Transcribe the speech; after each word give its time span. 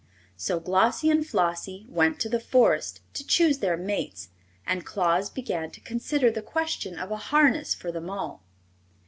So 0.35 0.59
Glossie 0.59 1.11
and 1.11 1.23
Flossie 1.23 1.85
went 1.87 2.19
to 2.21 2.27
the 2.27 2.39
Forest 2.39 3.01
to 3.13 3.23
choose 3.23 3.59
their 3.59 3.77
mates, 3.77 4.29
and 4.65 4.83
Claus 4.83 5.29
began 5.29 5.69
to 5.69 5.79
consider 5.79 6.31
the 6.31 6.41
question 6.41 6.97
of 6.97 7.11
a 7.11 7.17
harness 7.17 7.75
for 7.75 7.91
them 7.91 8.09
all. 8.09 8.41